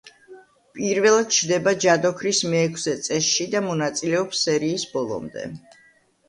პირველად 0.77 1.27
ჩნდება 1.35 1.73
ჯადოქრის 1.85 2.39
მეექვსე 2.53 2.95
წესში 3.09 3.47
და 3.53 3.63
მონაწილეობს 3.67 4.43
სერიის 4.49 4.89
ბოლომდე. 4.97 5.47